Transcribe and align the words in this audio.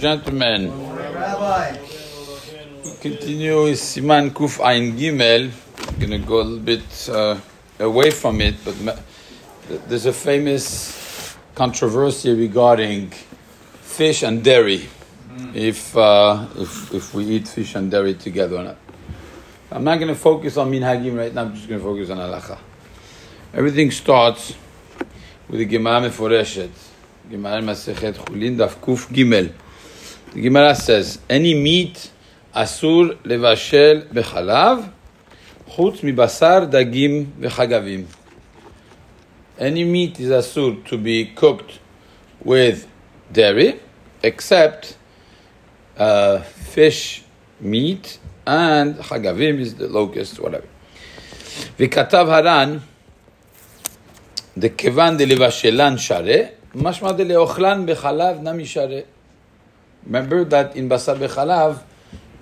Gentlemen, 0.00 0.70
continue 3.02 3.64
with 3.64 3.78
Siman 3.78 4.30
Kuf 4.30 4.64
Ein 4.64 4.96
Gimel. 4.96 5.50
I'm 5.88 5.98
going 5.98 6.10
to 6.12 6.26
go 6.26 6.40
a 6.40 6.42
little 6.42 6.58
bit 6.58 7.08
uh, 7.10 7.38
away 7.78 8.10
from 8.10 8.40
it, 8.40 8.54
but 8.64 8.98
there's 9.88 10.06
a 10.06 10.12
famous 10.14 11.36
controversy 11.54 12.32
regarding 12.32 13.10
fish 13.82 14.22
and 14.22 14.42
dairy. 14.42 14.88
If, 15.52 15.94
uh, 15.94 16.46
if, 16.56 16.94
if 16.94 17.12
we 17.12 17.26
eat 17.26 17.48
fish 17.48 17.74
and 17.74 17.90
dairy 17.90 18.14
together 18.14 18.56
or 18.56 18.64
not. 18.64 18.76
I'm 19.70 19.84
not 19.84 19.96
going 19.96 20.08
to 20.08 20.18
focus 20.18 20.56
on 20.56 20.70
minhagim 20.70 21.14
right 21.14 21.34
now, 21.34 21.42
I'm 21.42 21.54
just 21.54 21.68
going 21.68 21.78
to 21.78 21.84
focus 21.84 22.08
on 22.08 22.16
halacha. 22.16 22.56
Everything 23.52 23.90
starts 23.90 24.54
with 25.46 25.58
the 25.58 25.66
Gemara 25.66 26.08
Meforeshet. 26.08 26.70
Gemara 27.30 27.60
Masechet 27.60 28.14
Chulin 28.14 28.56
Daf 28.56 28.76
Kuf 28.76 29.06
Gimel. 29.08 29.52
The 30.33 30.41
Gemara 30.41 30.75
says, 30.75 31.19
any 31.29 31.53
meat 31.53 32.11
asur 32.55 33.17
levashel 33.23 34.07
bechalav, 34.07 34.91
chutz 35.69 36.01
mibasar 36.01 36.69
dagim 36.69 37.25
vechagavim. 37.39 38.05
Any 39.57 39.83
meat 39.83 40.19
is 40.19 40.29
asur 40.29 40.85
to 40.87 40.97
be 40.97 41.27
cooked 41.27 41.79
with 42.43 42.87
dairy, 43.31 43.79
except 44.21 44.97
uh, 45.97 46.39
fish 46.39 47.23
meat 47.59 48.19
and 48.45 48.95
chagavim 48.95 49.59
is 49.59 49.75
the 49.75 49.87
locust, 49.87 50.39
whatever. 50.39 50.67
וכתב 51.79 52.27
הר"ן, 52.29 52.77
דכיוון 54.57 55.17
דלבשלן 55.17 55.97
שרה, 55.97 56.37
משמע 56.75 57.11
דלאוכלן 57.11 57.85
בחלב 57.85 58.41
נמי 58.41 58.65
שרה. 58.65 58.99
Remember 60.04 60.44
that 60.44 60.76
in 60.76 60.88
basar 60.88 61.16
bechalav, 61.16 61.82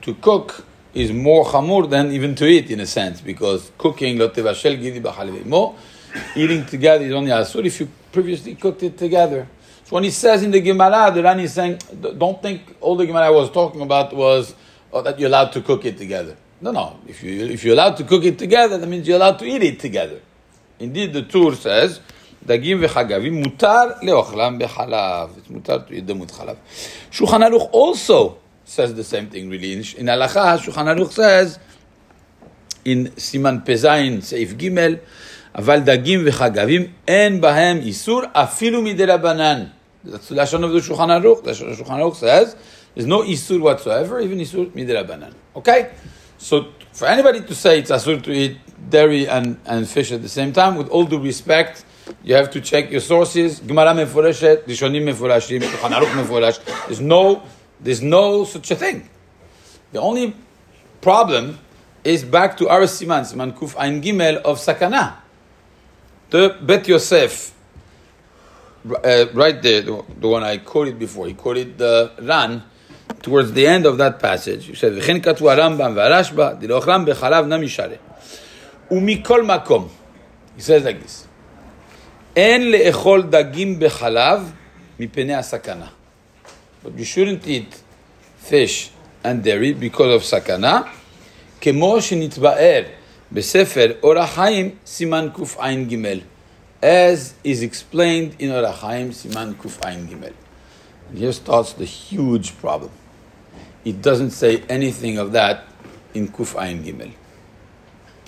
to 0.02 0.14
cook 0.14 0.64
is 0.94 1.12
more 1.12 1.44
chamur 1.44 1.88
than 1.88 2.12
even 2.12 2.34
to 2.36 2.46
eat 2.46 2.70
in 2.70 2.80
a 2.80 2.86
sense, 2.86 3.20
because 3.20 3.70
cooking 3.78 4.18
lo 4.18 4.28
tevashel 4.28 4.78
gidi 4.80 5.02
b'chalav 5.02 5.74
eating 6.34 6.64
together 6.64 7.04
is 7.04 7.12
only 7.12 7.30
asur 7.30 7.64
if 7.64 7.80
you 7.80 7.88
previously 8.12 8.54
cooked 8.54 8.82
it 8.82 8.96
together. 8.96 9.46
So 9.84 9.94
when 9.94 10.04
he 10.04 10.10
says 10.10 10.42
in 10.42 10.50
the 10.50 10.60
Gemara, 10.60 11.10
the 11.14 11.22
Rani 11.22 11.44
is 11.44 11.54
saying, 11.54 11.78
don't 12.18 12.42
think 12.42 12.76
all 12.80 12.96
the 12.96 13.06
Gemara 13.06 13.26
I 13.26 13.30
was 13.30 13.50
talking 13.50 13.80
about 13.80 14.14
was 14.14 14.54
oh, 14.92 15.02
that 15.02 15.18
you're 15.18 15.28
allowed 15.28 15.52
to 15.52 15.62
cook 15.62 15.84
it 15.84 15.96
together. 15.96 16.36
No, 16.60 16.72
no. 16.72 16.98
If 17.06 17.22
you 17.22 17.46
if 17.46 17.64
you're 17.64 17.74
allowed 17.74 17.96
to 17.98 18.04
cook 18.04 18.24
it 18.24 18.38
together, 18.38 18.78
that 18.78 18.86
means 18.86 19.06
you're 19.06 19.16
allowed 19.16 19.38
to 19.38 19.46
eat 19.46 19.62
it 19.62 19.80
together. 19.80 20.20
Indeed, 20.78 21.12
the 21.12 21.22
Tur 21.22 21.54
says 21.54 22.00
דגים 22.45 22.77
וחגבים, 22.81 23.33
מותר 23.33 23.83
לאוכלם 24.01 24.59
בחלב. 24.59 25.29
It's 25.29 25.51
מותר 25.51 25.77
to 25.87 25.91
eat 25.91 26.09
them 26.09 26.29
with 26.29 26.33
חלב. 26.33 26.55
שולחן 27.11 27.43
ערוך 27.43 27.69
also 27.71 28.35
says 28.65 28.93
the 28.93 29.03
same 29.03 29.33
thing 29.33 29.49
really. 29.49 29.99
In 29.99 30.09
הלכה, 30.09 30.57
שולחן 30.57 30.87
ערוך 30.87 31.11
says, 31.11 31.57
in 32.85 33.19
סימן 33.19 33.57
פז 33.65 33.87
סעיף 34.21 34.53
ג' 34.53 34.69
אבל 35.55 35.79
דגים 35.79 36.21
וחגבים 36.25 36.85
אין 37.07 37.41
בהם 37.41 37.77
איסור 37.77 38.21
אפילו 38.33 38.81
מדרבנן. 38.81 39.63
That's 40.05 40.09
the 40.09 40.35
לשון 40.35 40.63
of 40.63 40.67
the 40.77 40.81
שולחן 40.81 41.09
ערוך. 41.09 41.39
The 41.39 41.53
שולחן 41.53 41.99
ערוך 41.99 42.19
says, 42.19 42.55
there's 42.95 43.05
no 43.05 43.21
isur 43.23 43.61
whatsoever, 43.61 44.19
even 44.19 44.39
isur 44.39 44.69
midirabanan. 44.75 45.33
Okay? 45.55 45.89
So 46.37 46.65
for 46.91 47.07
anybody 47.07 47.41
to 47.41 47.55
say 47.55 47.79
it's 47.79 47.91
asur 47.91 48.21
to 48.23 48.31
eat 48.31 48.57
dairy 48.89 49.27
and, 49.27 49.57
and 49.65 49.87
fish 49.87 50.11
at 50.11 50.21
the 50.21 50.29
same 50.29 50.51
time, 50.51 50.75
with 50.75 50.89
all 50.89 51.05
due 51.05 51.19
respect, 51.19 51.85
you 52.22 52.34
have 52.34 52.50
to 52.50 52.60
check 52.60 52.90
your 52.90 53.00
sources. 53.00 53.60
Gemara 53.60 53.94
meforeshet, 53.94 54.64
Rishonim 54.64 55.04
meforashim, 55.12 55.60
Shulchan 55.60 55.90
Aruch 55.90 56.12
meforash. 56.12 56.86
There's 56.86 57.00
no, 57.00 57.42
there's 57.80 58.02
no 58.02 58.44
such 58.44 58.70
a 58.70 58.76
thing. 58.76 59.08
The 59.92 60.00
only 60.00 60.34
problem 61.00 61.58
is 62.04 62.24
back 62.24 62.56
to 62.58 62.68
our 62.68 62.82
siman, 62.82 63.22
siman 63.22 63.52
kuf 63.52 63.78
ein 63.78 64.02
gimel 64.02 64.36
of 64.42 64.58
sakana. 64.58 65.16
The 66.30 66.58
Bet 66.60 66.86
Yosef, 66.88 67.54
uh, 68.86 69.26
right 69.32 69.62
there, 69.62 69.82
the, 69.82 70.04
the, 70.18 70.28
one 70.28 70.44
I 70.44 70.58
quoted 70.58 70.98
before, 70.98 71.26
he 71.26 71.34
quoted 71.34 71.78
the 71.78 72.12
Ran 72.20 72.62
towards 73.22 73.52
the 73.52 73.66
end 73.66 73.86
of 73.86 73.98
that 73.98 74.18
passage. 74.20 74.66
He 74.66 74.74
said, 74.74 74.92
"V'chen 74.92 75.22
katu 75.22 75.40
Rambam 75.40 75.94
v'Arashba, 75.94 76.60
dilochlam 76.60 77.06
bechalav 77.06 77.46
namishare." 77.46 77.98
Umikol 78.90 79.44
makom. 79.46 79.88
He 80.54 80.62
says 80.62 80.84
like 80.84 81.00
this. 81.00 81.27
אין 82.37 82.71
לאכול 82.71 83.21
דגים 83.21 83.79
בחלב 83.79 84.51
מפני 84.99 85.33
הסכנה. 85.33 85.87
But 86.85 86.89
you 86.97 87.05
shouldn't 87.05 87.47
eat 87.47 87.75
fish 88.49 88.89
and 89.23 89.43
dairy 89.43 89.73
because 89.73 90.19
of 90.19 90.23
סכנה, 90.23 90.81
כמו 91.61 92.01
שנתבאר 92.01 92.83
בספר 93.31 93.91
אורח 94.03 94.29
חיים 94.35 94.69
סימן 94.85 95.27
קע"ג, 95.33 95.95
as 96.83 97.33
is 97.45 97.61
explained 97.61 98.41
in 98.41 98.51
אורח 98.51 98.79
חיים 98.79 99.11
סימן 99.11 99.51
קע"ג. 99.61 100.27
Here 101.15 101.31
starts 101.31 101.73
the 101.73 101.85
huge 101.85 102.51
problem. 102.61 102.91
It 103.85 104.01
doesn't 104.01 104.31
say 104.31 104.63
anything 104.69 105.17
of 105.17 105.31
that 105.31 105.57
in 106.15 106.27
קע"ג. 106.27 107.11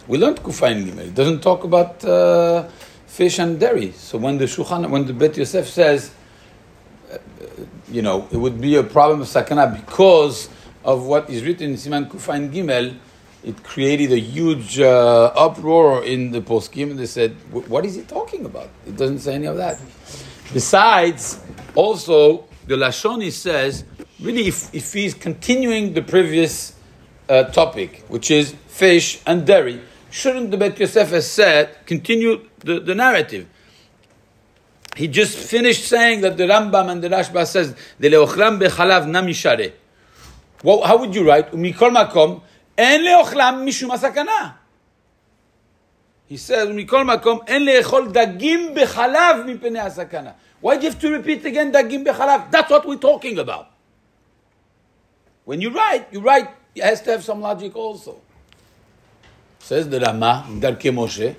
We 0.07 0.17
learned 0.17 0.39
קע"ג. 0.43 0.87
It 0.99 1.15
doesn't 1.15 1.41
talk 1.41 1.63
about 1.63 2.05
uh, 2.05 2.63
fish 3.10 3.40
and 3.40 3.58
dairy. 3.58 3.90
So 3.92 4.18
when 4.18 4.38
the 4.38 4.44
Shulchan, 4.44 4.88
when 4.88 5.04
the 5.04 5.12
Bet 5.12 5.36
Yosef 5.36 5.68
says, 5.68 6.12
uh, 7.12 7.18
you 7.90 8.02
know, 8.02 8.28
it 8.30 8.36
would 8.36 8.60
be 8.60 8.76
a 8.76 8.84
problem 8.84 9.20
of 9.20 9.26
sakana 9.26 9.74
because 9.74 10.48
of 10.84 11.04
what 11.06 11.28
is 11.28 11.42
written 11.42 11.70
in 11.70 11.76
Siman 11.76 12.08
Kufain 12.08 12.52
Gimel, 12.52 12.96
it 13.42 13.62
created 13.64 14.12
a 14.12 14.18
huge 14.18 14.78
uh, 14.78 15.32
uproar 15.34 16.04
in 16.04 16.30
the 16.30 16.40
poskim, 16.40 16.90
and 16.90 16.98
they 16.98 17.06
said, 17.06 17.32
"What 17.50 17.84
is 17.84 17.96
he 17.96 18.02
talking 18.02 18.44
about? 18.44 18.68
It 18.86 18.96
doesn't 18.96 19.20
say 19.20 19.34
any 19.34 19.46
of 19.46 19.56
that." 19.56 19.80
Besides, 20.52 21.40
also 21.74 22.44
the 22.66 22.76
Lashoni 22.76 23.32
says, 23.32 23.84
really, 24.20 24.46
if, 24.46 24.72
if 24.74 24.92
he's 24.92 25.14
continuing 25.14 25.94
the 25.94 26.02
previous 26.02 26.74
uh, 27.28 27.44
topic, 27.44 28.04
which 28.08 28.30
is 28.30 28.54
fish 28.68 29.20
and 29.26 29.46
dairy, 29.46 29.80
shouldn't 30.10 30.50
the 30.50 30.56
Bet 30.56 30.78
Yosef 30.78 31.10
have 31.10 31.24
said, 31.24 31.86
continue 31.86 32.48
the, 32.58 32.80
the 32.80 32.94
narrative? 32.94 33.48
He 34.96 35.08
just 35.08 35.38
finished 35.38 35.84
saying 35.86 36.22
that 36.22 36.36
the 36.36 36.44
Rambam 36.44 36.90
and 36.90 37.02
the 37.02 37.08
Rashba 37.08 37.46
says, 37.46 37.74
bechalav 38.00 39.06
namishare. 39.06 39.72
Well, 40.62 40.82
how 40.82 40.98
would 40.98 41.14
you 41.14 41.26
write? 41.26 41.52
Umikol 41.52 41.94
makom, 41.94 42.42
en 42.76 43.00
leochlam 43.00 43.64
mishum 43.64 43.90
asakana. 43.90 44.54
He 46.26 46.36
says, 46.36 46.68
umikol 46.68 47.06
makom, 47.06 47.48
en 47.48 47.62
leechol 47.62 48.12
dagim 48.12 48.74
bechalav 48.76 49.46
mipene 49.46 49.80
asakana. 49.80 50.34
Why 50.60 50.76
do 50.76 50.82
you 50.84 50.90
have 50.90 51.00
to 51.00 51.10
repeat 51.10 51.44
again 51.46 51.72
dagim 51.72 52.04
bechalav? 52.04 52.50
That's 52.50 52.70
what 52.70 52.86
we're 52.86 52.96
talking 52.96 53.38
about. 53.38 53.68
When 55.44 55.60
you 55.60 55.70
write, 55.70 56.12
you 56.12 56.20
write, 56.20 56.48
it 56.74 56.82
has 56.82 57.00
to 57.02 57.12
have 57.12 57.24
some 57.24 57.40
logic 57.40 57.74
also 57.74 58.20
says 59.59 59.89
the 59.89 59.99
Rama, 59.99 60.47
Darke 60.59 60.91
Moshe, 60.93 61.35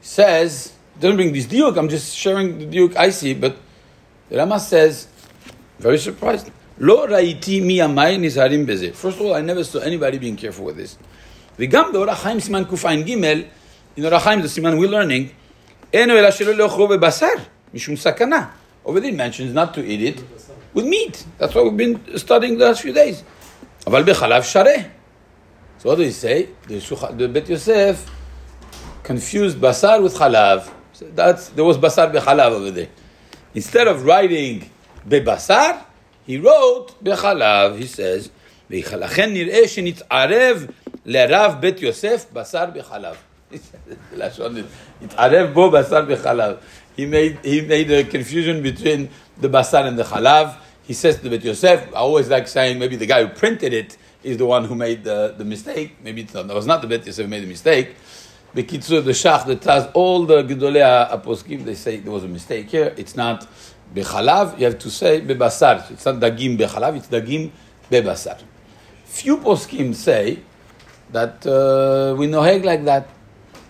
says, 0.00 0.72
don't 1.00 1.16
bring 1.16 1.32
this 1.32 1.46
diuk, 1.46 1.76
I'm 1.76 1.88
just 1.88 2.16
sharing 2.16 2.58
the 2.58 2.66
diuk 2.66 2.96
I 2.96 3.10
see, 3.10 3.34
but 3.34 3.56
the 4.28 4.38
Rama 4.38 4.60
says, 4.60 5.08
very 5.78 5.98
surprised, 5.98 6.50
Lo 6.78 7.06
raiti 7.06 7.62
mi 7.62 7.78
amai 7.78 8.18
nizarim 8.18 8.66
beze. 8.66 8.94
First 8.94 9.18
of 9.18 9.26
all, 9.26 9.34
I 9.34 9.40
never 9.40 9.64
saw 9.64 9.78
anybody 9.78 10.18
being 10.18 10.36
careful 10.36 10.66
with 10.66 10.76
this. 10.76 10.98
וגם 11.58 11.92
באורח 11.92 12.22
חיים 12.22 12.40
סימן 12.40 12.64
קע"ג, 12.64 13.08
in 13.96 14.04
אורח 14.04 14.22
חיים, 14.22 14.42
the 14.42 14.48
siman 14.48 14.78
we're 14.78 14.90
learning, 14.90 15.32
אין 15.92 16.10
אלא 16.10 16.30
שלא 16.30 16.54
לאכלו 16.54 16.88
בבשר, 16.88 17.26
משום 17.74 17.96
סכנה. 17.96 18.46
Over 18.84 19.00
there 19.00 19.08
it 19.08 19.14
mentions 19.14 19.54
not 19.54 19.72
to 19.74 19.80
eat 19.80 20.02
it 20.02 20.22
with 20.74 20.84
meat. 20.84 21.24
That's 21.38 21.54
what 21.54 21.64
we've 21.64 21.76
been 21.76 22.18
studying 22.18 22.58
the 22.58 22.66
last 22.66 22.82
few 22.82 22.92
days. 22.92 23.22
אבל 23.86 24.04
בחלב 24.04 24.42
שרה. 24.42 24.72
So 25.80 25.90
what 25.90 25.96
do 25.96 26.04
you 26.04 26.10
say? 26.10 26.48
The, 26.66 27.14
the 27.16 27.28
Bet 27.28 27.48
Yosef 27.48 28.10
confused 29.02 29.58
basar 29.58 30.02
with 30.02 30.14
chalav. 30.14 30.68
So 30.92 31.06
that's, 31.14 31.50
there 31.50 31.64
was 31.64 31.78
basar 31.78 32.12
bechalav 32.12 32.50
over 32.50 32.70
there. 32.70 32.88
Instead 33.54 33.86
of 33.86 34.04
writing 34.04 34.70
bebasar, 35.08 35.82
he 36.26 36.38
wrote 36.38 37.02
bechalav. 37.04 37.78
He 37.78 37.86
says, 37.86 38.30
לכן 38.70 39.32
נראה 39.32 39.68
שנתערב 39.68 40.66
לרב 41.04 41.54
בית 41.60 41.82
יוסף 41.82 42.26
בשר 42.32 42.64
בחלב. 42.74 43.16
התערב 45.02 45.52
בו 45.52 45.70
בשר 45.70 46.04
בחלב. 46.04 46.56
He 46.96 47.06
made, 47.06 47.38
he 47.44 47.60
made 47.60 47.90
a 47.90 48.04
confusion 48.04 48.62
between 48.62 49.08
the 49.40 49.48
basar 49.48 49.86
and 49.86 49.98
the 49.98 50.02
chalav. 50.02 50.56
He 50.82 50.94
says 50.94 51.20
to 51.20 51.28
Bet 51.30 51.44
Yosef, 51.44 51.88
I 51.88 51.98
always 51.98 52.28
like 52.28 52.48
saying 52.48 52.78
maybe 52.78 52.96
the 52.96 53.06
guy 53.06 53.22
who 53.24 53.28
printed 53.28 53.72
it 53.72 53.96
is 54.23 54.37
the 54.37 54.45
one 54.45 54.65
who 54.65 54.75
made 54.75 55.03
the, 55.03 55.33
the 55.37 55.45
mistake. 55.45 55.95
Maybe 56.03 56.21
it's 56.21 56.33
not, 56.33 56.47
that 56.47 56.55
was 56.55 56.67
not 56.67 56.81
the 56.81 56.87
Bet 56.87 57.05
Yosef 57.05 57.25
who 57.25 57.29
made 57.29 57.43
the 57.43 57.47
mistake. 57.47 57.95
Bekitzur, 58.55 59.03
the 59.03 59.11
Shach, 59.11 59.45
the 59.45 59.55
Taz, 59.55 59.91
all 59.93 60.25
the 60.25 60.43
Gedolei 60.43 61.09
Aposkim, 61.09 61.63
they 61.63 61.75
say 61.75 61.97
there 61.97 62.11
was 62.11 62.23
a 62.23 62.27
mistake 62.27 62.69
here. 62.69 62.93
It's 62.97 63.15
not 63.15 63.47
Bechalav, 63.93 64.57
you 64.57 64.65
have 64.65 64.79
to 64.79 64.89
say 64.89 65.19
bebasar. 65.19 65.91
It's 65.91 66.05
not 66.05 66.15
dagim 66.15 66.57
bechalav, 66.57 66.95
it's 66.95 67.07
dagim 67.07 67.51
bebasar. 67.89 68.41
Few 69.03 69.37
poskim 69.37 69.93
say 69.93 70.39
that 71.11 71.45
uh, 71.45 72.15
we 72.17 72.27
noheg 72.27 72.63
like 72.63 72.85
that. 72.85 73.09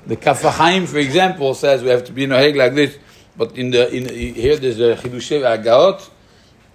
The 0.05 0.15
Kaf 0.15 0.41
HaChaim, 0.41 0.87
for 0.87 0.99
example, 0.99 1.53
says 1.55 1.83
we 1.83 1.89
have 1.89 2.03
to 2.05 2.11
be 2.11 2.25
in 2.25 2.31
a 2.31 2.35
noheg 2.35 2.55
like 2.55 2.75
this. 2.75 2.97
But 3.35 3.57
in 3.57 3.71
the 3.71 3.91
in 3.91 4.07
here 4.35 4.57
there's 4.57 4.79
a 4.79 4.95
chidushei 4.95 5.41
agaot. 5.41 6.07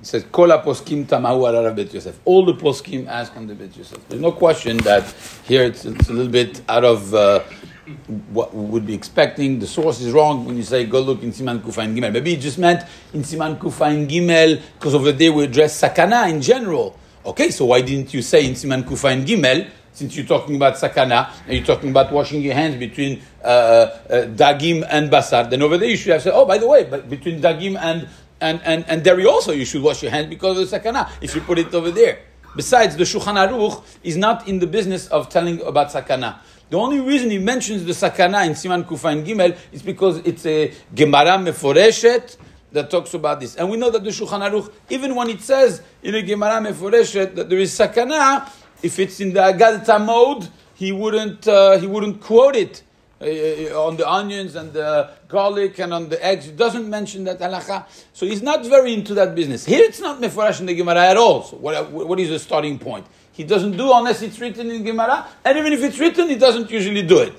It 0.01 0.07
says 0.07 0.25
kol 0.31 0.49
poskim 0.49 1.07
tamahu 1.07 1.53
al 1.53 1.75
Bet 1.75 1.93
Yosef. 1.93 2.19
All 2.25 2.45
the 2.45 2.55
poskim 2.55 3.07
ask 3.07 3.37
on 3.37 3.47
the 3.47 3.55
Bet 3.55 3.77
Yosef. 3.77 4.09
There's 4.09 4.21
no 4.21 4.33
question 4.33 4.77
that 4.79 5.05
here 5.47 5.65
it's, 5.65 5.85
it's 5.85 6.09
a 6.09 6.13
little 6.13 6.33
bit 6.33 6.61
out 6.69 6.85
of. 6.85 7.15
Uh, 7.15 7.41
what 8.31 8.55
we 8.55 8.65
would 8.65 8.87
be 8.87 8.95
expecting. 8.95 9.59
The 9.59 9.67
source 9.67 10.01
is 10.01 10.13
wrong 10.13 10.45
when 10.45 10.57
you 10.57 10.63
say 10.63 10.87
go 10.87 11.01
look 11.01 11.23
in 11.23 11.31
Siman 11.31 11.61
Kufain 11.61 11.97
Gimel. 11.97 12.13
Maybe 12.13 12.35
it 12.35 12.41
just 12.41 12.59
meant 12.59 12.83
in 13.13 13.23
Siman 13.23 13.59
Kufain 13.59 14.09
Gimel 14.09 14.61
because 14.75 14.95
over 14.95 15.13
there 15.13 15.33
we 15.33 15.45
address 15.45 15.81
sakana 15.81 16.29
in 16.31 16.43
general. 16.43 16.99
Okay, 17.25 17.51
so 17.51 17.67
why 17.67 17.81
didn't 17.81 18.13
you 18.13 18.23
say 18.23 18.47
in 18.47 18.53
Siman 18.53 18.83
Kufain 18.83 19.25
Gimel? 19.25 19.69
Since 19.93 20.17
you're 20.17 20.27
talking 20.27 20.57
about 20.57 20.75
sakana 20.75 21.31
and 21.47 21.57
you're 21.57 21.65
talking 21.65 21.91
about 21.91 22.13
washing 22.13 22.43
your 22.43 22.55
hands 22.55 22.77
between 22.77 23.23
uh, 23.43 23.47
uh, 23.47 23.91
dagim 24.27 24.87
and 24.91 25.11
basar, 25.11 25.49
then 25.49 25.63
over 25.63 25.79
there 25.79 25.89
you 25.89 25.97
should 25.97 26.13
have 26.13 26.23
said, 26.23 26.35
oh, 26.35 26.45
by 26.45 26.59
the 26.59 26.69
way, 26.69 26.85
but 26.85 27.09
between 27.09 27.41
dagim 27.41 27.79
and 27.81 28.07
and, 28.41 28.61
and, 28.65 28.85
and 28.89 29.03
dairy 29.03 29.27
also 29.27 29.53
you 29.53 29.65
should 29.65 29.83
wash 29.83 30.03
your 30.03 30.11
hands 30.11 30.29
because 30.29 30.59
of 30.59 30.71
the 30.71 30.79
sakana. 30.79 31.11
If 31.21 31.35
you 31.35 31.41
put 31.41 31.59
it 31.59 31.75
over 31.75 31.91
there. 31.91 32.21
Besides, 32.55 32.97
the 32.97 33.05
Shulchan 33.05 33.37
Aruch 33.37 33.85
is 34.03 34.17
not 34.17 34.49
in 34.49 34.59
the 34.59 34.67
business 34.67 35.09
of 35.09 35.29
telling 35.29 35.61
about 35.63 35.89
sakana. 35.89 36.39
The 36.71 36.79
only 36.79 37.01
reason 37.01 37.31
he 37.31 37.39
mentions 37.39 37.85
the 37.85 37.93
sakana 37.93 38.47
in 38.47 38.53
Siman 38.53 38.89
Kufa 38.89 39.09
and 39.09 39.27
Gimel 39.27 39.57
is 39.73 39.83
because 39.83 40.19
it's 40.19 40.45
a 40.47 40.73
Gemara 40.95 41.39
Meforeshet 41.39 42.37
that 42.73 42.91
talks 42.91 43.15
about 43.15 43.41
this. 43.41 43.57
And 43.57 43.71
we 43.71 43.77
know 43.77 43.91
that 43.91 44.03
the 44.03 44.11
Shulchan 44.11 44.41
Aruch, 44.51 44.73
even 44.89 45.15
when 45.15 45.29
it 45.29 45.43
says 45.43 45.83
in 46.03 46.15
a 46.15 46.23
Gemara 46.23 46.61
Meforeshet 46.61 47.35
that 47.35 47.51
there 47.51 47.59
is 47.59 47.79
sakana, 47.79 48.51
if 48.83 48.99
it's 48.99 49.21
in 49.21 49.33
the 49.33 49.41
Agadta 49.41 50.05
mode, 50.05 50.49
he 50.75 50.93
wouldn't, 50.93 51.47
uh, 51.47 51.79
he 51.79 51.87
wouldn't 51.87 52.21
quote 52.21 52.57
it. 52.57 52.83
Uh, 53.19 53.25
on 53.87 53.97
the 53.97 54.07
onions 54.07 54.57
and 54.57 54.75
the 54.75 55.09
garlic 55.27 55.79
and 55.79 55.95
on 55.95 56.11
the 56.11 56.23
eggs, 56.23 56.45
he 56.45 56.53
doesn't 56.53 56.89
mention 56.89 57.25
that 57.25 57.39
halacha. 57.39 57.87
So 58.13 58.27
he's 58.27 58.43
not 58.43 58.67
very 58.67 58.93
into 58.93 59.15
that 59.15 59.35
business. 59.35 59.65
Here 59.65 59.83
it's 59.83 60.01
not 60.01 60.21
meforash 60.21 60.61
in 60.61 60.67
the 60.67 60.75
Gemara 60.75 61.07
at 61.07 61.17
all. 61.17 61.43
So 61.43 61.57
what, 61.57 61.91
what 61.91 62.21
is 62.21 62.29
the 62.29 62.39
starting 62.39 62.79
point? 62.79 63.07
He 63.33 63.43
doesn't 63.45 63.77
do 63.77 63.91
unless 63.95 64.21
it's 64.21 64.39
written 64.39 64.71
in 64.71 64.85
Gemara, 64.85 65.27
and 65.45 65.59
even 65.59 65.73
if 65.73 65.83
it's 65.83 65.99
written, 65.99 66.29
he 66.29 66.37
doesn't 66.37 66.71
usually 66.71 67.03
do 67.03 67.21
it. 67.21 67.33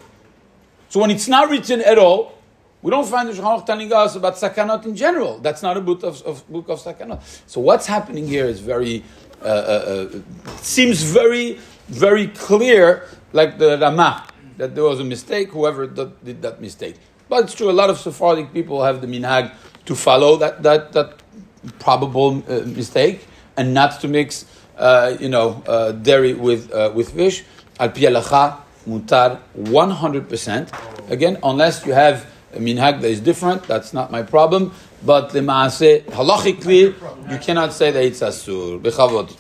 So 0.90 1.00
when 1.00 1.12
it's 1.12 1.28
not 1.28 1.50
written 1.50 1.82
at 1.82 2.00
all, 2.00 2.38
we 2.82 2.90
don't 2.90 3.08
find 3.08 3.30
the 3.30 3.34
Shulchan 3.34 3.66
telling 3.66 3.94
us 3.94 4.16
about 4.16 4.36
sakanot 4.36 4.86
in 4.86 4.96
general. 4.96 5.38
That's 5.40 5.62
not 5.62 5.78
a 5.78 5.82
book 5.82 6.02
of, 6.04 6.22
of 6.24 6.48
book 6.50 6.70
of 6.70 6.80
sakanot. 6.80 7.22
So 7.46 7.62
what's 7.62 7.86
happening 7.86 8.28
here 8.28 8.46
is 8.46 8.62
very 8.62 9.04
uh, 9.42 9.46
uh, 9.46 10.10
uh, 10.16 10.20
seems 10.62 11.04
very 11.04 11.60
very 11.88 12.28
clear, 12.28 13.08
like 13.32 13.58
the 13.58 13.78
Rama, 13.80 14.28
that 14.58 14.76
there 14.76 14.84
was 14.84 15.00
a 15.00 15.04
mistake. 15.04 15.50
Whoever 15.50 15.88
did, 15.88 16.24
did 16.24 16.42
that 16.42 16.62
mistake, 16.62 16.96
but 17.30 17.46
it's 17.46 17.54
true. 17.54 17.70
A 17.70 17.78
lot 17.82 17.90
of 17.90 17.98
Sephardic 17.98 18.54
people 18.54 18.84
have 18.84 19.02
the 19.02 19.08
minhag 19.08 19.54
to 19.86 19.96
follow 19.96 20.38
that 20.38 20.64
that 20.64 20.94
that 20.94 21.22
probable 21.80 22.44
uh, 22.48 22.62
mistake 22.66 23.28
and 23.58 23.74
not 23.74 24.00
to 24.02 24.08
mix 24.08 24.46
uh, 24.78 25.18
you 25.20 25.30
know, 25.30 25.64
uh, 25.68 25.92
dairy 25.92 26.34
with, 26.34 26.72
uh, 26.72 26.92
with 26.94 27.14
fish. 27.14 27.44
Al 27.80 27.90
pi 27.90 28.02
mutar 28.88 29.40
100%. 29.58 31.10
Again, 31.12 31.38
unless 31.44 31.86
you 31.86 31.94
have 31.94 32.26
a 32.54 32.60
minhag 32.60 33.02
that 33.02 33.10
is 33.10 33.20
different, 33.20 33.64
that's 33.64 33.94
not 33.94 34.12
my 34.12 34.24
problem. 34.24 34.72
But 35.06 35.30
the 35.30 35.40
maase, 35.40 36.04
halachically, 36.06 36.94
you 37.32 37.38
cannot 37.40 37.74
say 37.74 37.92
that 37.92 38.04
it's 38.04 38.22
asur. 38.22 38.80
Bechavod. 38.82 39.36